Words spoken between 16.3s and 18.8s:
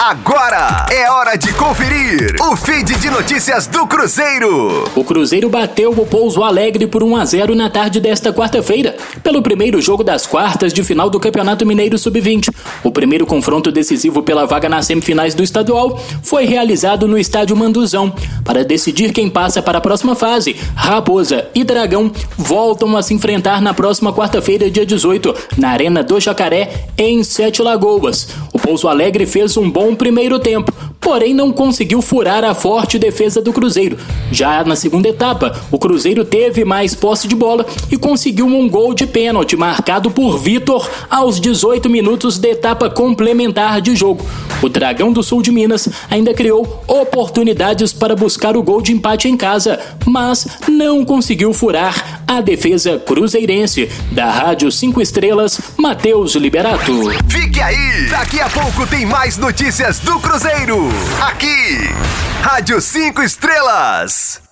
realizado no estádio Manduzão. Para